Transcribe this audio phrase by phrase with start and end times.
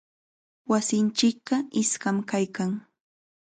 [0.69, 2.71] Wasinchikqa iskam kaykan.